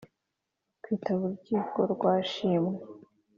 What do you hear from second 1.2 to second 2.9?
urukiko rwa shimwe